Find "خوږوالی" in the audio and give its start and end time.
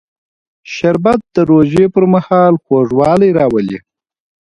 2.63-3.29